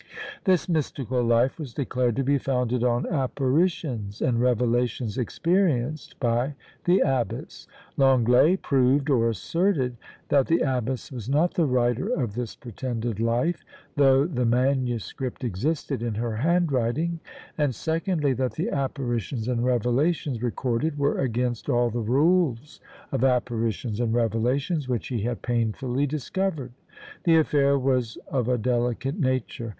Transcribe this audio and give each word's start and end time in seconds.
This 0.45 0.67
mystical 0.67 1.21
Life 1.23 1.59
was 1.59 1.75
declared 1.75 2.15
to 2.15 2.23
be 2.23 2.39
founded 2.39 2.83
on 2.83 3.05
apparitions 3.05 4.19
and 4.19 4.41
revelations 4.41 5.15
experienced 5.15 6.19
by 6.19 6.55
the 6.85 7.01
abbess. 7.05 7.67
Lenglet 7.97 8.63
proved, 8.63 9.11
or 9.11 9.29
asserted, 9.29 9.97
that 10.29 10.47
the 10.47 10.61
abbess 10.61 11.11
was 11.11 11.29
not 11.29 11.53
the 11.53 11.67
writer 11.67 12.07
of 12.09 12.33
this 12.33 12.55
pretended 12.55 13.19
Life, 13.19 13.63
though 13.95 14.25
the 14.25 14.43
manuscript 14.43 15.43
existed 15.43 16.01
in 16.01 16.15
her 16.15 16.37
handwriting; 16.37 17.19
and 17.55 17.75
secondly, 17.75 18.33
that 18.33 18.53
the 18.53 18.71
apparitions 18.71 19.47
and 19.47 19.63
revelations 19.63 20.41
recorded 20.41 20.97
were 20.97 21.19
against 21.19 21.69
all 21.69 21.91
the 21.91 21.99
rules 22.01 22.79
of 23.11 23.23
apparitions 23.23 23.99
and 23.99 24.15
revelations 24.15 24.89
which 24.89 25.09
he 25.09 25.21
had 25.21 25.43
painfully 25.43 26.07
discovered. 26.07 26.71
The 27.23 27.37
affair 27.37 27.77
was 27.77 28.17
of 28.29 28.47
a 28.49 28.57
delicate 28.57 29.19
nature. 29.19 29.69